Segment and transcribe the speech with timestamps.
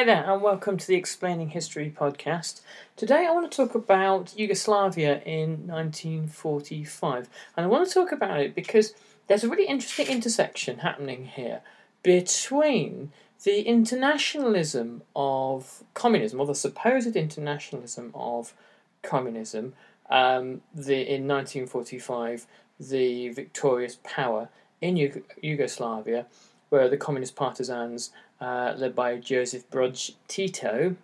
[0.00, 2.62] Hi there, and welcome to the Explaining History podcast.
[2.96, 8.40] Today I want to talk about Yugoslavia in 1945, and I want to talk about
[8.40, 8.94] it because
[9.26, 11.60] there's a really interesting intersection happening here
[12.02, 13.12] between
[13.44, 18.54] the internationalism of communism, or the supposed internationalism of
[19.02, 19.74] communism,
[20.08, 22.46] um, the in 1945,
[22.80, 24.48] the victorious power
[24.80, 26.24] in Yug- Yugoslavia,
[26.70, 30.96] where the communist partisans, uh, led by Joseph Broz Tito,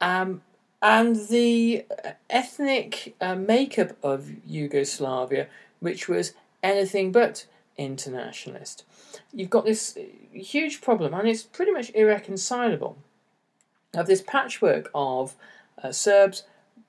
[0.00, 0.42] um,
[0.82, 1.86] and the
[2.28, 5.46] ethnic uh, makeup of Yugoslavia,
[5.80, 7.46] which was anything but
[7.76, 8.84] internationalist.
[9.32, 9.96] You've got this
[10.32, 12.98] huge problem, and it's pretty much irreconcilable,
[13.94, 15.36] of this patchwork of
[15.82, 16.42] uh, Serbs,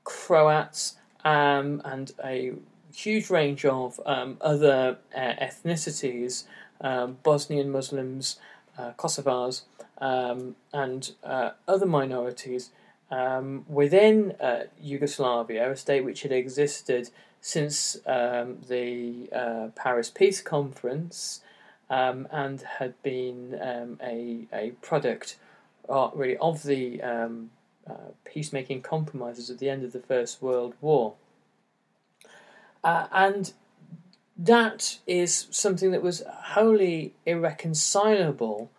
[0.04, 2.54] Croats, um, and a
[2.94, 6.44] huge range of um, other uh, ethnicities,
[6.82, 8.38] um, Bosnian Muslims,
[8.78, 9.62] uh, Kosovars,
[10.00, 12.72] um, and uh, other minorities
[13.12, 20.42] um, within uh, Yugoslavia, a state which had existed since um, the uh, Paris Peace
[20.42, 21.42] Conference
[21.90, 25.38] um, and had been um, a, a product
[25.88, 27.52] uh, really of the um,
[27.88, 31.14] uh, peacemaking compromises at the end of the First World War.
[32.84, 33.54] Uh, and
[34.38, 38.72] that is something that was wholly irreconcilable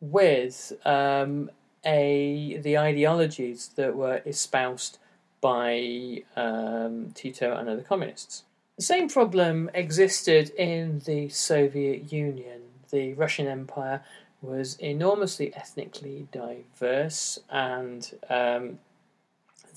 [0.00, 1.50] with um,
[1.84, 4.98] a the ideologies that were espoused
[5.40, 8.44] by um, Tito and other communists.
[8.76, 12.62] The same problem existed in the Soviet Union.
[12.90, 14.02] The Russian Empire
[14.40, 18.78] was enormously ethnically diverse, and um,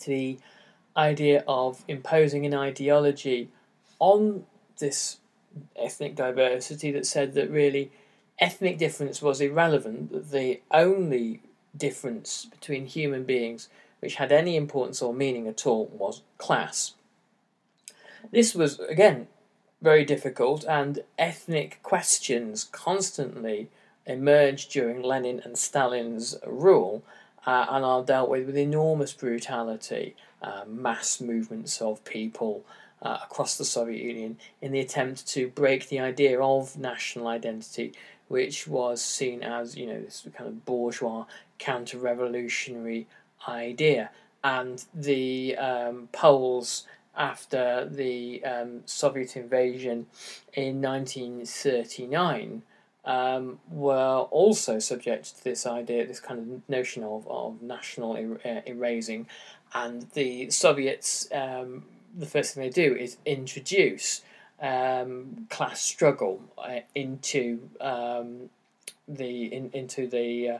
[0.06, 0.38] the
[0.96, 3.50] idea of imposing an ideology
[4.00, 4.46] on
[4.78, 5.18] this
[5.76, 7.92] ethnic diversity that said that really
[8.42, 11.42] ethnic difference was irrelevant, the only
[11.78, 13.70] difference between human beings
[14.02, 16.96] which had any importance or meaning at all was class.
[18.32, 19.28] This was, again,
[19.82, 23.70] very difficult, and ethnic questions constantly
[24.06, 27.04] emerged during Lenin and Stalin's rule
[27.46, 32.64] uh, and are dealt with with enormous brutality, uh, mass movements of people
[33.02, 37.94] uh, across the Soviet Union in the attempt to break the idea of national identity,
[38.32, 41.26] which was seen as you know this kind of bourgeois
[41.60, 43.06] counter-revolutionary
[43.48, 44.10] idea,
[44.44, 50.08] and the um, Poles after the um, Soviet invasion
[50.54, 52.62] in 1939
[53.04, 58.40] um, were also subject to this idea, this kind of notion of, of national er-
[58.46, 59.28] uh, erasing,
[59.74, 61.84] and the Soviets, um,
[62.18, 64.22] the first thing they do is introduce
[64.62, 68.50] um, class struggle uh, into um,
[69.08, 70.60] the in, into the uh,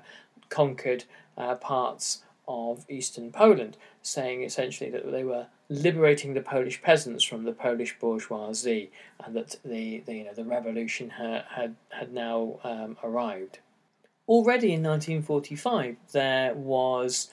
[0.50, 1.06] conquered
[1.38, 7.44] uh, parts of eastern Poland, saying essentially that they were liberating the Polish peasants from
[7.44, 8.92] the Polish bourgeoisie,
[9.24, 13.60] and that the, the you know the revolution ha- had had now um, arrived.
[14.28, 17.30] Already in 1945, there was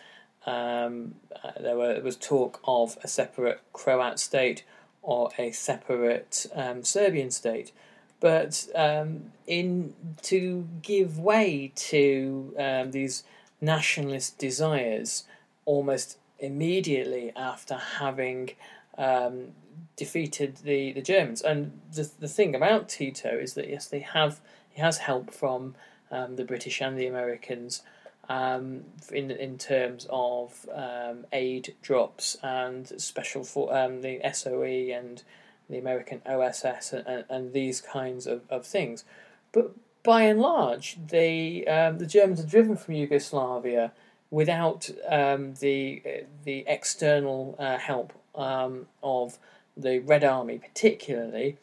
[0.46, 4.64] um, uh, there were, was talk of a separate Croat state
[5.02, 7.72] or a separate um, Serbian state,
[8.20, 13.24] but um, in to give way to um, these
[13.60, 15.24] nationalist desires
[15.64, 18.50] almost immediately after having
[18.96, 19.48] um,
[19.96, 21.42] defeated the, the Germans.
[21.42, 25.74] And the the thing about Tito is that yes, they have he has help from
[26.10, 27.82] um, the British and the Americans
[28.28, 35.22] um, in in terms of um, aid drops and special for um, the SOE and
[35.68, 39.04] the American OSS and, and these kinds of, of things.
[39.52, 39.72] But
[40.02, 43.92] by and large, the um, the Germans are driven from Yugoslavia
[44.30, 46.02] without um, the
[46.44, 49.38] the external uh, help um, of
[49.76, 51.56] the Red Army, particularly,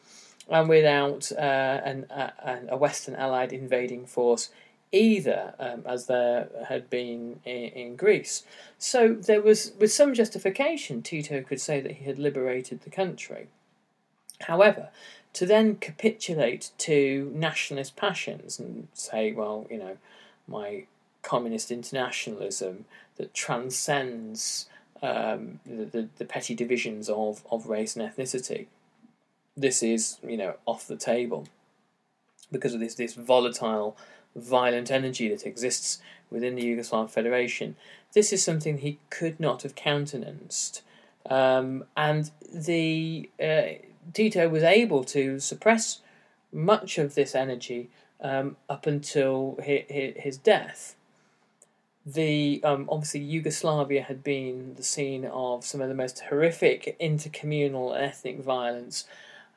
[0.48, 4.50] and without uh, an, a, a Western Allied invading force
[4.92, 8.44] either, um, as there had been in, in, Greece.
[8.78, 13.48] So there was, with some justification, Tito could say that he had liberated the country.
[14.42, 14.90] However,
[15.32, 19.98] to then capitulate to nationalist passions and say, well, you know,
[20.48, 20.84] my
[21.22, 22.84] communist internationalism
[23.16, 24.66] that transcends
[25.02, 28.66] um, the, the, the, petty divisions of, of race and ethnicity.
[29.56, 31.46] This is, you know, off the table
[32.50, 33.96] because of this, this volatile,
[34.36, 36.00] violent energy that exists
[36.30, 37.76] within the Yugoslav Federation.
[38.12, 40.82] This is something he could not have countenanced.
[41.28, 46.00] Um, and the uh, Tito was able to suppress
[46.52, 47.90] much of this energy
[48.20, 50.96] um, up until his, his death
[52.06, 58.00] the um, obviously Yugoslavia had been the scene of some of the most horrific intercommunal
[58.00, 59.06] ethnic violence,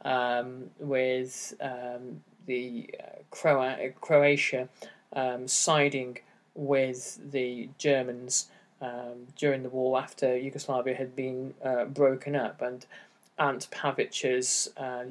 [0.04, 4.68] um, with um, the uh, Croa- Croatia
[5.14, 6.18] um, siding
[6.56, 8.48] with the Germans
[8.82, 12.86] um, during the war after Yugoslavia had been uh, broken up, and
[13.38, 15.06] Ante Pavelić's uh,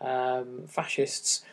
[0.00, 1.44] um, fascists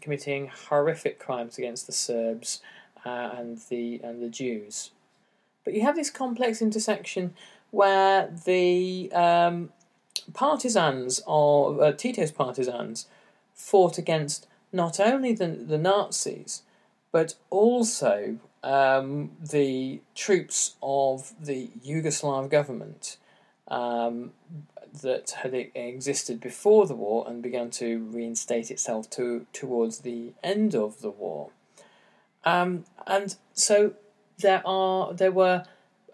[0.00, 2.60] committing horrific crimes against the Serbs
[3.06, 4.90] uh, and the and the Jews.
[5.64, 7.34] But you have this complex intersection
[7.70, 9.70] where the um,
[10.34, 13.06] partisans of uh, Tito's partisans
[13.70, 16.62] fought against not only the the Nazis
[17.12, 23.18] but also um, the troops of the Yugoslav government
[23.68, 24.32] um,
[25.02, 30.74] that had existed before the war and began to reinstate itself to, towards the end
[30.74, 31.50] of the war.
[32.44, 33.94] Um, and so
[34.38, 35.64] there are there were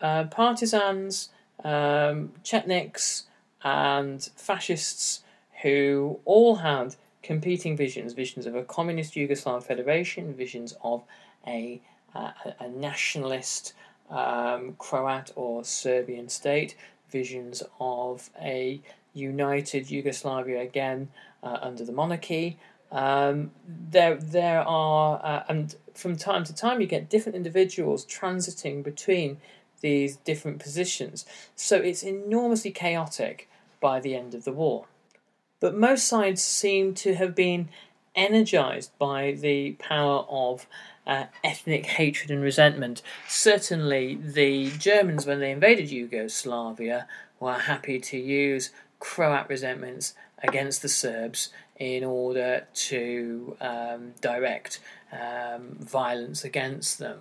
[0.01, 1.31] uh, partisans,
[1.65, 3.25] um, Chetniks,
[3.63, 5.23] and fascists
[5.63, 11.03] who all had competing visions: visions of a communist Yugoslav federation, visions of
[11.47, 11.81] a
[12.15, 13.75] a, a nationalist
[14.11, 16.75] um, Croat or Serbian state,
[17.11, 18.81] visions of a
[19.15, 21.09] united Yugoslavia again
[21.43, 22.59] uh, under the monarchy.
[22.91, 28.83] Um, there, there are, uh, and from time to time, you get different individuals transiting
[28.83, 29.39] between
[29.81, 31.27] these different positions.
[31.55, 33.49] So it's enormously chaotic
[33.81, 34.87] by the end of the war.
[35.61, 37.69] But most sides seem to have been
[38.15, 40.67] energized by the power of
[41.07, 43.03] uh, ethnic hatred and resentment.
[43.27, 47.07] Certainly, the Germans, when they invaded Yugoslavia,
[47.41, 48.71] were happy to use
[49.01, 54.81] Croat resentments against the Serbs in order to um, direct
[55.13, 57.21] um, violence against them.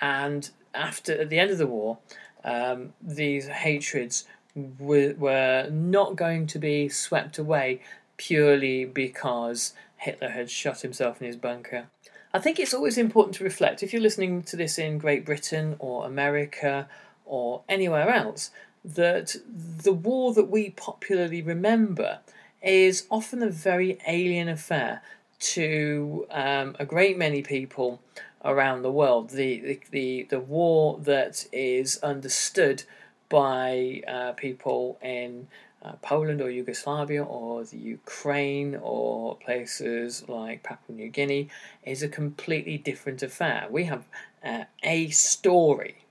[0.00, 1.98] And after at the end of the war,
[2.44, 7.80] um, these hatreds were, not going to be swept away
[8.16, 11.86] purely because Hitler had shot himself in his bunker.
[12.34, 15.76] I think it's always important to reflect if you're listening to this in Great Britain
[15.78, 16.88] or America
[17.24, 18.50] or anywhere else
[18.84, 22.18] that the war that we popularly remember
[22.62, 25.02] is often a very alien affair
[25.38, 28.00] to um, a great many people
[28.44, 29.30] around the world.
[29.30, 32.84] The, the, the, the war that is understood
[33.32, 35.48] by uh, people in
[35.82, 41.48] uh, Poland or Yugoslavia or the Ukraine or places like Papua New Guinea
[41.82, 43.66] is a completely different affair.
[43.70, 44.04] We have
[44.44, 46.04] uh, a story,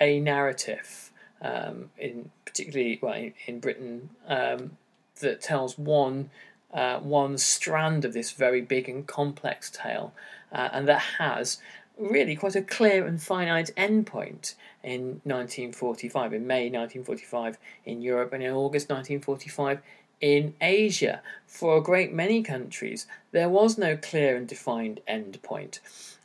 [0.00, 4.76] a narrative, um, in particularly well in, in Britain um,
[5.20, 6.30] that tells one
[6.74, 10.12] uh, one strand of this very big and complex tale,
[10.52, 11.58] uh, and that has
[11.96, 14.54] really quite a clear and finite endpoint
[14.86, 19.82] in 1945, in May 1945 in Europe, and in August 1945
[20.20, 21.20] in Asia.
[21.46, 25.80] For a great many countries, there was no clear and defined endpoint.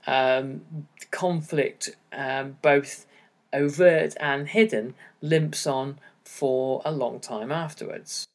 [0.07, 0.61] Um,
[1.09, 3.05] conflict, um, both
[3.51, 8.27] overt and hidden, limps on for a long time afterwards.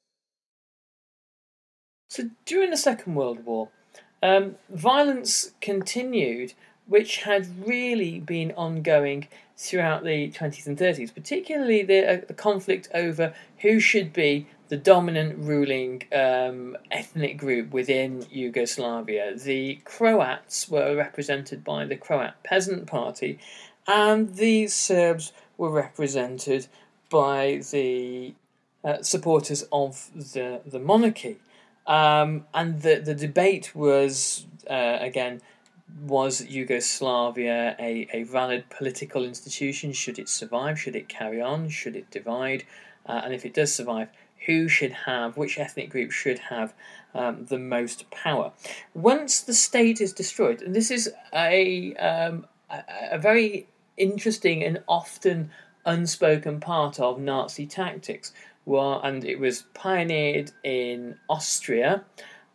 [2.11, 3.69] So during the Second World War,
[4.23, 6.55] um, violence continued,
[6.87, 12.89] which had really been ongoing throughout the 20s and 30s, particularly the, uh, the conflict
[12.93, 19.35] over who should be the dominant ruling um, ethnic group within Yugoslavia.
[19.37, 23.39] The Croats were represented by the Croat Peasant Party,
[23.87, 26.67] and the Serbs were represented
[27.09, 28.35] by the
[28.85, 31.39] uh, supporters of the, the monarchy.
[31.87, 35.41] Um, and the, the debate was, uh, again,
[36.03, 39.93] was Yugoslavia a, a valid political institution?
[39.93, 40.79] Should it survive?
[40.79, 41.69] Should it carry on?
[41.69, 42.65] Should it divide?
[43.07, 44.09] Uh, and if it does survive,
[44.47, 46.75] who should have, which ethnic group should have
[47.15, 48.53] um, the most power?
[48.95, 54.83] Once the state is destroyed, and this is a, um, a, a very interesting and
[54.89, 55.51] often
[55.85, 58.33] unspoken part of Nazi tactics.
[58.65, 62.05] Well, and it was pioneered in Austria.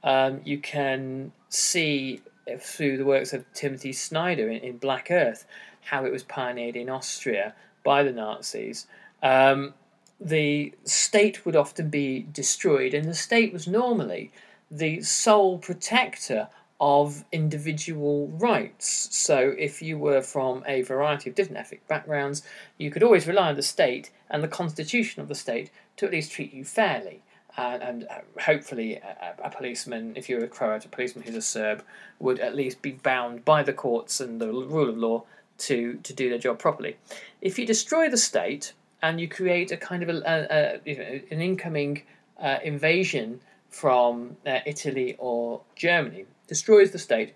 [0.04, 2.22] Um, you can see
[2.60, 5.46] through the works of Timothy Snyder in, in, Black Earth
[5.86, 8.88] how it was pioneered in Austria by the Nazis.
[9.24, 9.74] Um,
[10.20, 14.32] the state would often be destroyed, and the state was normally
[14.70, 16.48] the sole protector
[16.80, 19.08] of individual rights.
[19.12, 22.44] So, if you were from a variety of different ethnic backgrounds,
[22.78, 26.12] you could always rely on the state and the constitution of the state to at
[26.12, 27.22] least treat you fairly.
[27.58, 31.42] Uh, and uh, hopefully, a, a, policeman, if you're a Croat, a policeman who's a
[31.42, 31.84] Serb,
[32.20, 35.24] would at least be bound by the courts and the rule of law
[35.58, 36.98] to, to do their job properly.
[37.42, 41.20] If you destroy the state and you create a kind of a, a, you know,
[41.30, 42.04] an incoming
[42.40, 47.34] uh, invasion from uh, Italy or Germany, destroys the state,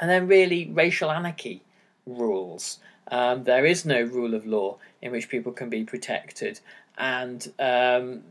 [0.00, 1.62] and then really racial anarchy
[2.06, 2.78] rules.
[3.08, 6.60] Um, there is no rule of law in which people can be protected,
[6.98, 8.22] and um,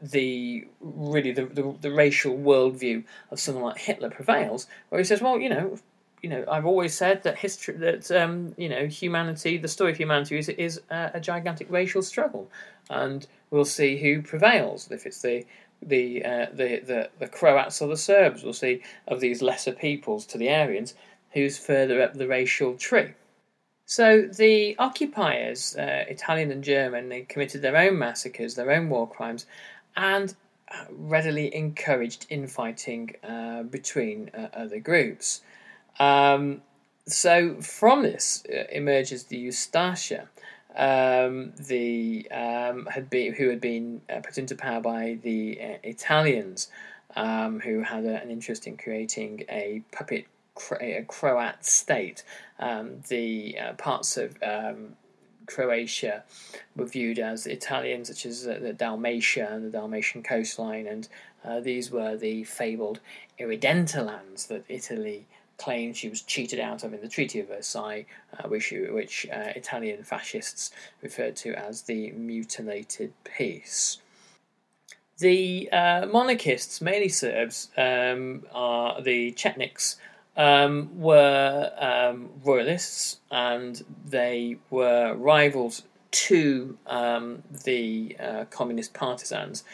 [0.00, 5.20] the really the, the, the racial worldview of someone like Hitler prevails, where he says,
[5.20, 5.78] "Well, you know,
[6.22, 9.96] you know, I've always said that history, that um, you know, humanity, the story of
[9.96, 12.50] humanity is is a, a, gigantic racial struggle,
[12.88, 14.90] and we'll see who prevails.
[14.90, 15.44] If it's the
[15.82, 20.24] the, uh, the the the Croats or the Serbs, we'll see of these lesser peoples
[20.26, 20.94] to the Aryans,
[21.32, 23.14] who's further up the racial tree.
[23.86, 29.08] So the occupiers, uh, Italian and German, they committed their own massacres, their own war
[29.08, 29.46] crimes,
[29.96, 30.34] and
[30.70, 35.42] uh, readily encouraged infighting uh, between uh, other groups.
[35.98, 36.62] Um,
[37.06, 40.28] so from this uh, emerges the Ustasha,
[40.74, 46.68] um, the um, had been who had been uh, put into power by the Italians,
[47.14, 52.24] um, who had a, an interest in creating a puppet Croat state.
[52.58, 54.96] Um, the uh, parts of um,
[55.46, 56.24] Croatia
[56.76, 61.08] were viewed as Italian, such as uh, the Dalmatia and the Dalmatian coastline, and
[61.44, 63.00] uh, these were the fabled
[63.38, 65.26] Irredenta lands that Italy
[65.58, 68.06] claimed she was cheated out of in the Treaty of Versailles,
[68.38, 70.70] uh, which, which uh, Italian fascists
[71.02, 73.98] referred to as the mutilated peace.
[75.18, 79.96] The monarchists, mainly Serbs, um, are the Chetniks,
[80.36, 89.64] um, were um, royalists and they were rivals to um, the uh, communist partisans.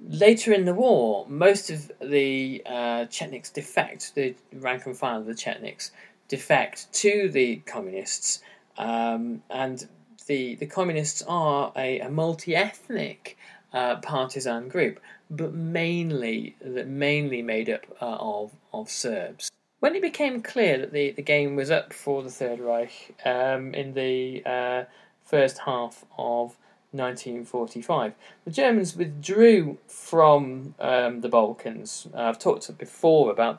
[0.00, 5.26] Later in the war, most of the uh, Chetniks defect, the rank and file of
[5.26, 5.90] the Chetniks
[6.28, 8.42] defect to the communists,
[8.76, 9.88] um, and
[10.26, 13.38] the, the communists are a, a multi ethnic
[13.72, 19.50] uh, partisan group, but mainly mainly made up uh, of, of Serbs.
[19.78, 23.74] When it became clear that the, the game was up for the Third Reich um,
[23.74, 24.84] in the uh,
[25.22, 26.56] first half of
[26.92, 28.14] 1945,
[28.46, 32.08] the Germans withdrew from um, the Balkans.
[32.14, 33.58] Uh, I've talked before about.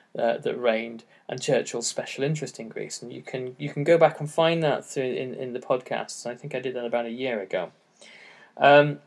[0.17, 3.01] uh, that reigned and Churchill's special interest in Greece.
[3.01, 6.25] And you can you can go back and find that through in, in the podcasts.
[6.25, 7.71] I think I did that about a year ago.
[8.57, 8.99] Um,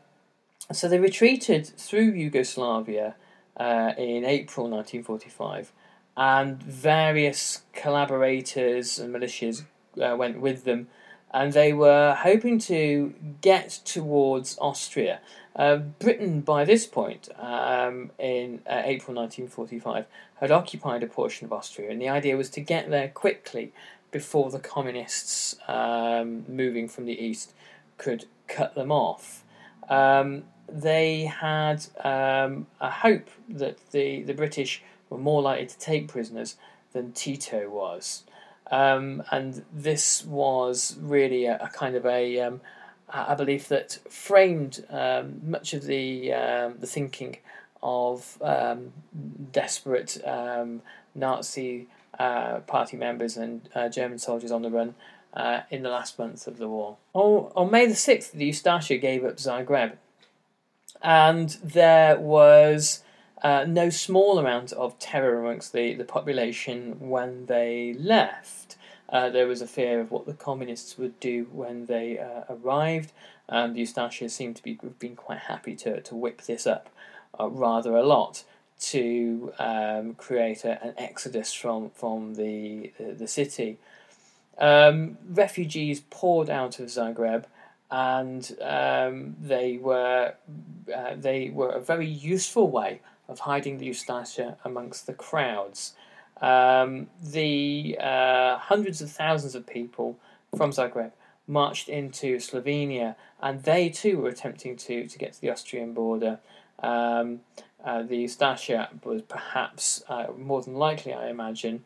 [0.71, 3.15] so they retreated through Yugoslavia
[3.57, 5.71] uh, in April 1945,
[6.17, 9.63] and various collaborators and militias
[10.01, 10.87] uh, went with them,
[11.31, 15.19] and they were hoping to get towards Austria.
[15.55, 20.05] Uh, Britain, by this point, um, in uh, April 1945,
[20.35, 23.71] had occupied a portion of Austria, and the idea was to get there quickly
[24.11, 27.53] before the communists um, moving from the east
[27.97, 29.43] could cut them off.
[29.89, 36.07] Um, they had um, a hope that the, the British were more likely to take
[36.07, 36.55] prisoners
[36.93, 38.23] than Tito was.
[38.71, 42.61] Um, and this was really a, a kind of a, um,
[43.09, 47.37] a belief that framed um, much of the, um, the thinking
[47.83, 48.91] of um,
[49.51, 50.81] desperate um,
[51.13, 54.95] Nazi uh, party members and uh, German soldiers on the run
[55.33, 56.97] uh, in the last month of the war.
[57.13, 59.93] On, on May the 6th, the Ustasha gave up Zagreb,
[61.01, 63.03] and there was
[63.43, 68.77] uh, no small amount of terror amongst the, the population when they left.
[69.09, 73.11] Uh, there was a fear of what the communists would do when they uh, arrived.
[73.47, 76.89] Um, the Ustasha seemed to be been quite happy to, to whip this up
[77.39, 78.43] uh, rather a lot
[78.79, 83.77] to um, create a, an exodus from from the the, the city.
[84.57, 87.45] Um, refugees poured out of Zagreb,
[87.91, 90.33] and um, they were
[90.93, 95.93] uh, they were a very useful way of hiding the Ustasha amongst the crowds.
[96.41, 100.19] Um, the uh, hundreds of thousands of people
[100.55, 101.11] from Zagreb
[101.47, 106.39] marched into Slovenia, and they too were attempting to, to get to the Austrian border.
[106.81, 107.41] Um,
[107.83, 111.83] uh, the Ustasha was perhaps, uh, more than likely, I imagine,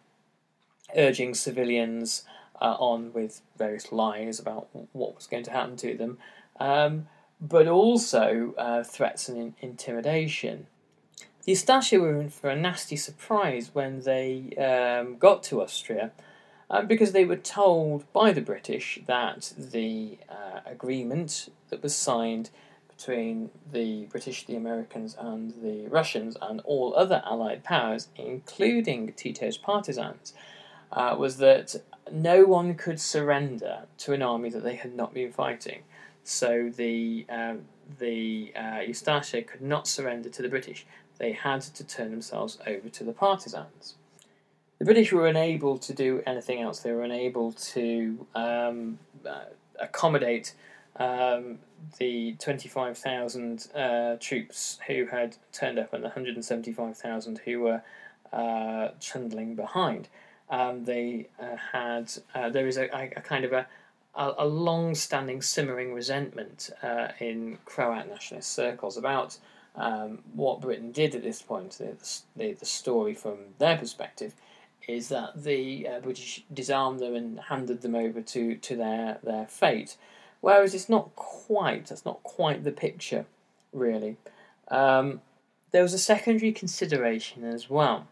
[0.95, 2.23] urging civilians
[2.61, 6.17] uh, on with various lies about what was going to happen to them,
[6.59, 7.07] um,
[7.41, 10.67] but also uh, threats and in- intimidation.
[11.49, 16.11] The Ustasha were in for a nasty surprise when they um, got to Austria.
[16.69, 22.51] Uh, because they were told by the British that the uh, agreement that was signed
[22.95, 29.57] between the British, the Americans, and the Russians, and all other Allied powers, including Tito's
[29.57, 30.35] partisans,
[30.91, 31.77] uh, was that
[32.11, 35.81] no one could surrender to an army that they had not been fighting.
[36.23, 37.61] So the um,
[37.97, 40.85] the uh, could not surrender to the British.
[41.19, 43.95] They had to turn themselves over to the partisans.
[44.79, 46.79] The British were unable to do anything else.
[46.79, 49.41] They were unable to um, uh,
[49.77, 50.53] accommodate
[50.95, 51.59] um,
[51.97, 57.81] the 25,000 uh, troops who had turned up and the 175,000 who were
[58.31, 60.07] uh, trundling behind.
[60.49, 63.67] Um, they uh, had, uh, there is a, a, kind of a,
[64.15, 69.37] a, a long standing simmering resentment uh, in Croat nationalist circles about
[69.79, 71.71] um, what Britain did at this point.
[71.71, 71.95] The,
[72.35, 74.33] the, the story from their perspective
[74.87, 79.45] is that the uh, British disarmed them and handed them over to, to their, their
[79.47, 79.97] fate.
[80.41, 83.25] Whereas it's not quite, that's not quite the picture,
[83.73, 84.17] really.
[84.67, 85.21] Um,
[85.71, 88.07] there was a secondary consideration as well.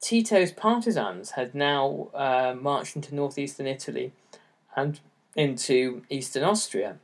[0.00, 4.12] Tito's partisans had now uh, marched into northeastern Italy
[4.74, 5.00] and
[5.36, 6.96] into eastern Austria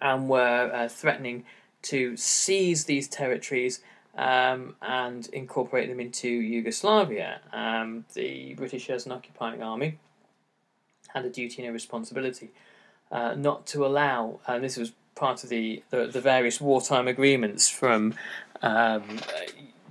[0.00, 1.44] and were uh, threatening
[1.82, 3.80] to seize these territories
[4.16, 7.40] um, and incorporate them into Yugoslavia.
[7.52, 9.98] Um, the British, as an occupying army,
[11.08, 12.50] had a duty and a responsibility
[13.10, 17.68] uh, not to allow, and this was part of the, the, the various wartime agreements
[17.68, 18.14] from
[18.62, 19.20] um,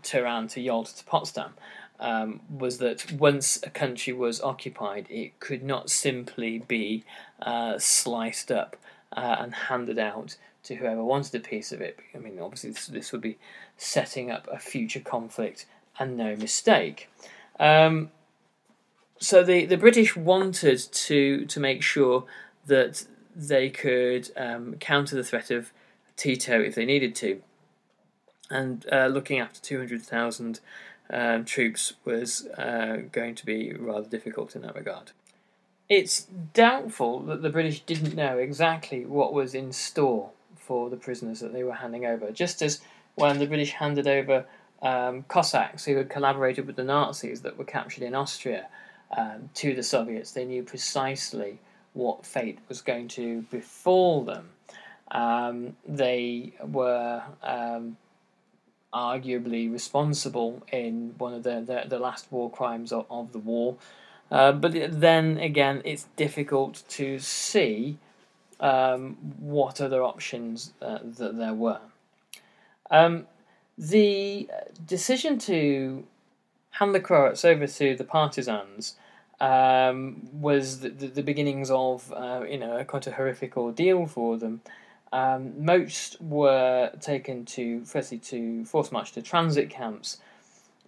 [0.03, 1.53] Tehran to Yalta to Potsdam,
[1.99, 7.03] um, was that once a country was occupied, it could not simply be
[7.41, 8.77] uh, sliced up
[9.15, 11.99] uh, and handed out to whoever wanted a piece of it.
[12.13, 13.37] I mean, obviously, this, this would be
[13.77, 15.65] setting up a future conflict
[15.99, 17.09] and no mistake.
[17.59, 18.11] Um,
[19.19, 22.25] so the, the British wanted to to make sure
[22.67, 25.71] that they could um, counter the threat of
[26.15, 27.41] Tito if they needed to.
[28.49, 30.59] And uh, looking after 200,000
[31.09, 35.11] um, troops was uh, going to be rather difficult in that regard.
[35.89, 40.31] It's doubtful that the British didn't know exactly what was in store
[40.67, 42.81] for the prisoners that they were handing over, just as
[43.15, 44.45] when the British handed over
[44.81, 48.67] um, Cossacks who had collaborated with the Nazis that were captured in Austria
[49.17, 51.59] um, to the Soviets, they knew precisely
[51.93, 54.49] what fate was going to befall them.
[55.09, 57.97] Um, they were um,
[58.93, 63.77] arguably responsible in one of the, the, the last war crimes of, of the war.
[64.29, 67.97] Uh, but then again, it's difficult to see
[68.59, 71.79] um, what other options uh, that there were.
[72.89, 73.27] Um,
[73.77, 74.49] the
[74.85, 76.05] decision to
[76.71, 78.95] hand the Croats over to the partisans
[79.39, 84.07] um, was the, the, the, beginnings of uh, you know a quite a horrific ordeal
[84.07, 84.61] for them.
[85.13, 90.17] Um, most were taken to firstly to force march to transit camps,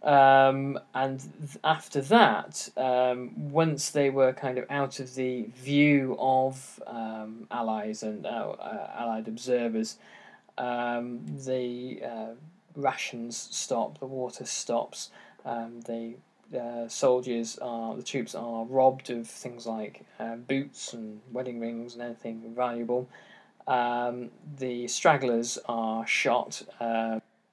[0.03, 6.15] um, and th- after that, um, once they were kind of out of the view
[6.19, 9.97] of um, allies and uh, uh, allied observers,
[10.57, 12.33] um, the uh,
[12.75, 15.11] rations stop, the water stops,
[15.45, 16.15] um, the
[16.57, 21.93] uh, soldiers are the troops are robbed of things like uh, boots and wedding rings
[21.93, 23.07] and anything valuable.
[23.67, 26.63] Um, the stragglers are shot.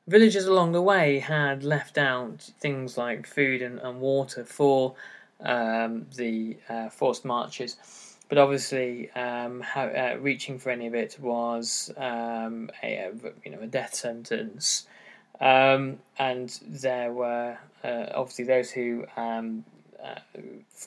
[0.09, 4.95] Villagers along the way had left out things like food and, and water for
[5.40, 7.77] um, the uh, forced marches,
[8.29, 13.11] but obviously um, how, uh, reaching for any of it was um, a,
[13.45, 14.87] you know a death sentence.
[15.40, 19.64] Um, and there were uh, obviously those who um,
[20.03, 20.21] uh,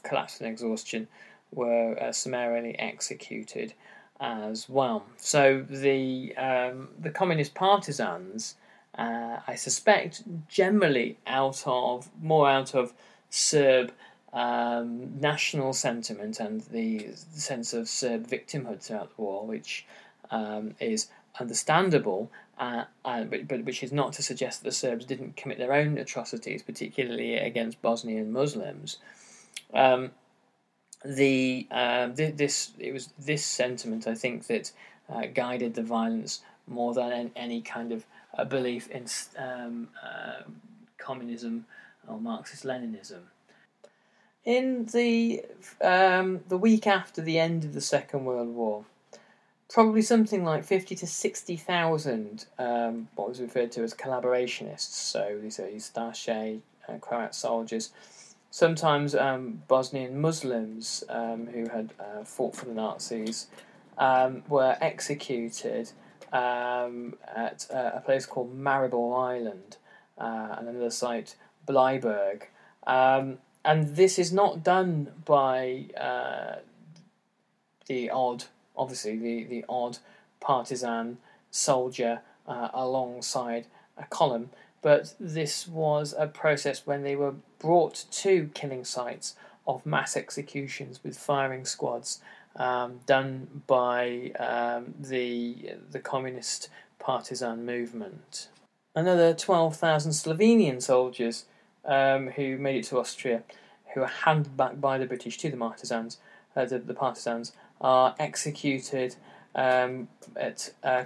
[0.04, 1.08] collapsed in exhaustion
[1.54, 3.74] were uh, summarily executed
[4.22, 5.06] as well.
[5.18, 8.56] So the um, the communist partisans,
[9.00, 12.94] uh, I suspect, generally out of more out of
[13.30, 13.94] Serb
[14.34, 19.86] um, national sentiment and the sense of Serb victimhood throughout the war, which
[20.32, 21.08] um, is
[21.40, 25.74] understandable, uh, but, but which is not to suggest that the Serbs didn't commit their
[25.74, 28.98] own atrocities, particularly against Bosnian Muslims.
[29.74, 30.12] Um,
[31.06, 34.74] the uh, this it was this sentiment I think that
[35.08, 38.06] uh, guided the violence more than any kind of
[38.38, 39.06] uh, belief in
[39.38, 40.44] um, uh,
[40.98, 41.66] communism
[42.08, 43.22] or Marxist Leninism.
[44.46, 45.44] In the
[45.82, 48.86] um, the week after the end of the Second World War,
[49.70, 55.60] probably something like 50 to 60,000 um, what was referred to as collaborationists, so these
[55.60, 57.92] are Ustaše, uh, Croat soldiers,
[58.50, 63.48] sometimes um, Bosnian Muslims um, who had uh, fought for the Nazis
[63.98, 65.92] um, were executed
[66.32, 69.78] um, at uh, a place called Maribor Island
[70.18, 71.36] uh, and another site,
[71.68, 72.44] Bleiburg.
[72.86, 76.60] Um, and this is not done by uh,
[77.88, 78.46] the odd
[78.80, 80.00] obviously the, the odd
[80.40, 81.18] partisan
[81.52, 84.50] soldier uh, alongside a column,
[84.82, 89.36] but this was a process when they were brought to killing sites
[89.68, 92.22] of mass executions with firing squads
[92.56, 98.50] um, done by um, the the communist partisan movement.
[98.96, 101.46] Another 12,000 Slovenian soldiers
[101.86, 103.44] um, who made it to Austria,
[103.94, 106.18] who were handed back by the British to the partisans,
[106.56, 109.16] uh, the, the partisans, are executed
[109.56, 111.04] um, at uh.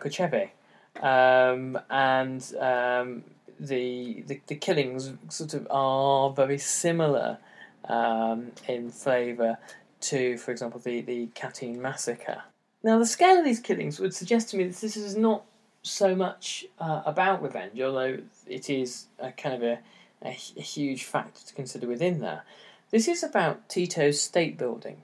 [1.02, 3.24] Um, and um,
[3.60, 7.38] the, the, the killings sort of are very similar
[7.86, 9.58] um, in flavour
[10.04, 12.44] to, for example, the the Katyn massacre.
[12.84, 15.46] Now, the scale of these killings would suggest to me that this is not
[15.84, 19.80] so much uh, about revenge, although it is a kind of a,
[20.24, 22.44] a, a huge factor to consider within there.
[22.92, 25.04] This is about Tito's state building.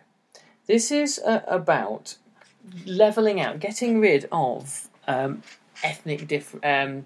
[0.67, 2.17] This is uh, about
[2.85, 5.41] leveling out, getting rid of um,
[5.83, 7.05] ethnic diff- um,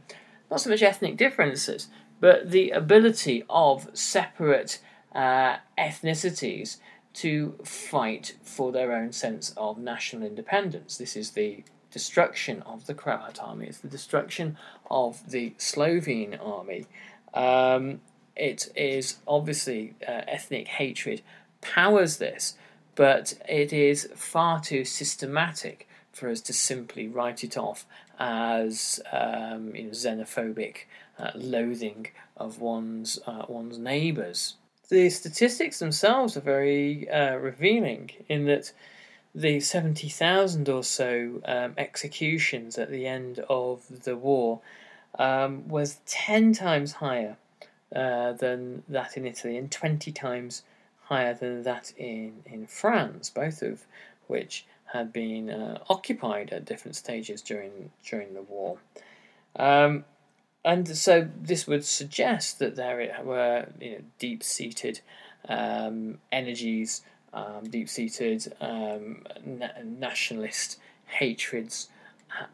[0.52, 1.88] not so much ethnic differences,
[2.20, 4.80] but the ability of separate
[5.16, 6.78] uh, ethnicities
[7.14, 10.98] to fight for their own sense of national independence.
[10.98, 13.68] This is the destruction of the Croat army.
[13.68, 14.58] It's the destruction
[14.90, 16.88] of the Slovene army.
[17.34, 18.02] Um,
[18.36, 21.22] it is obviously uh, ethnic hatred
[21.62, 22.56] powers this,
[22.96, 27.86] but it is far too systematic for us to simply write it off
[28.20, 30.86] as um, you know, xenophobic
[31.20, 34.56] uh, loathing of one's uh, one's neighbours.
[34.94, 38.72] The statistics themselves are very uh, revealing in that
[39.34, 44.62] the 70,000 or so um, executions at the end of the war
[45.18, 47.38] um, was 10 times higher
[47.96, 50.62] uh, than that in Italy and 20 times
[51.06, 53.88] higher than that in, in France, both of
[54.28, 58.78] which had been uh, occupied at different stages during, during the war.
[59.56, 60.06] Um,
[60.66, 65.02] and so this would suggest that there were you know, deep-seated
[65.50, 67.02] um, energies,
[67.34, 71.90] um, deep-seated um, na- nationalist hatreds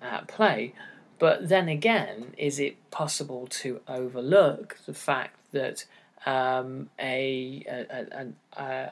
[0.02, 0.74] at play.
[1.19, 5.86] But then again, is it possible to overlook the fact that
[6.26, 8.91] um, a, a, a, a,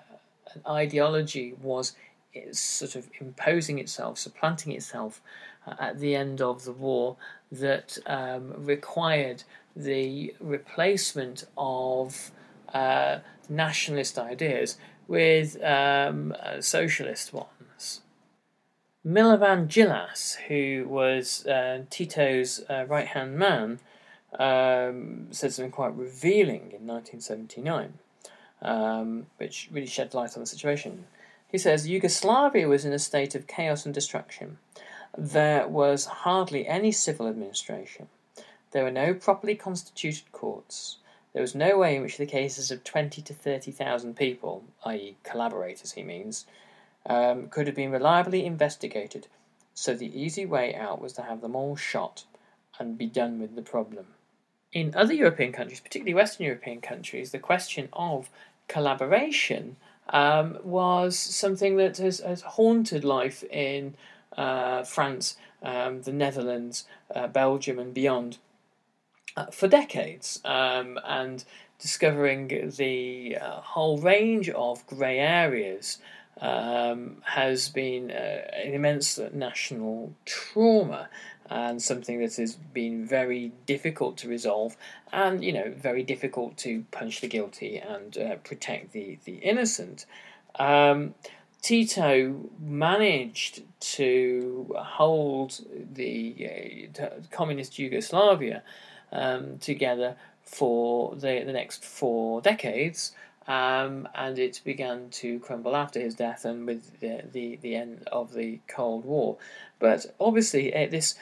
[0.53, 1.93] an ideology was
[2.51, 5.21] sort of imposing itself, supplanting itself
[5.65, 7.17] uh, at the end of the war
[7.51, 9.43] that um, required
[9.75, 12.31] the replacement of
[12.73, 18.01] uh, nationalist ideas with um, socialist ones.
[19.05, 23.79] Milovan Djilas, who was uh, Tito's uh, right hand man,
[24.37, 27.93] um, said something quite revealing in 1979,
[28.61, 31.05] um, which really shed light on the situation.
[31.47, 34.57] He says Yugoslavia was in a state of chaos and destruction.
[35.17, 38.07] There was hardly any civil administration.
[38.71, 40.97] There were no properly constituted courts.
[41.33, 45.93] There was no way in which the cases of 20 to 30,000 people, i.e., collaborators,
[45.93, 46.45] he means,
[47.07, 49.27] um, could have been reliably investigated,
[49.73, 52.25] so the easy way out was to have them all shot
[52.79, 54.07] and be done with the problem.
[54.73, 58.29] In other European countries, particularly Western European countries, the question of
[58.67, 59.77] collaboration
[60.09, 63.95] um, was something that has, has haunted life in
[64.35, 68.37] uh, France, um, the Netherlands, uh, Belgium, and beyond
[69.35, 70.39] uh, for decades.
[70.43, 71.43] Um, and
[71.79, 75.99] discovering the uh, whole range of grey areas
[76.41, 81.09] um, has been uh, an immense national trauma
[81.49, 84.75] and something that has been very difficult to resolve
[85.13, 90.05] and you know very difficult to punish the guilty and uh, protect the the innocent
[90.59, 91.13] um,
[91.67, 93.61] Tito managed
[93.97, 95.59] to hold
[95.95, 98.63] the uh, communist Yugoslavia
[99.11, 103.11] um, together for the, the next four decades
[103.49, 108.07] um, and it began to crumble after his death and with the, the, the end
[108.13, 109.35] of the Cold War.
[109.77, 111.15] But obviously, uh, this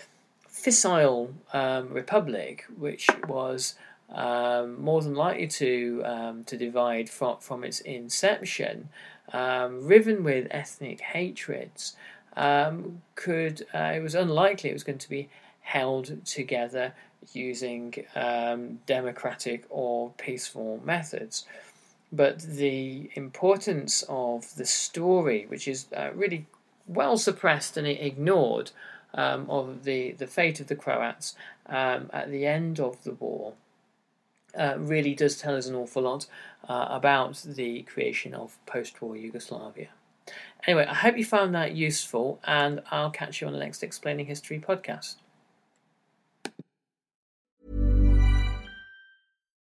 [0.47, 3.73] fissile um, republic, which was
[4.11, 8.89] um, more than likely to um, to divide from, from its inception,
[9.33, 11.95] um, riven with ethnic hatreds,
[12.37, 15.29] um, could uh, it was unlikely it was going to be
[15.61, 16.93] held together
[17.33, 17.91] using
[18.85, 21.45] democratic or peaceful methods.
[22.11, 26.45] But the importance of the story, which is uh, really
[26.87, 28.71] well suppressed and ignored,
[29.15, 31.35] um, of the, the fate of the Croats
[31.67, 33.53] um, at the end of the war,
[34.57, 36.27] uh, really does tell us an awful lot
[36.67, 39.89] uh, about the creation of post war Yugoslavia.
[40.67, 44.25] Anyway, I hope you found that useful, and I'll catch you on the next Explaining
[44.25, 45.15] History podcast.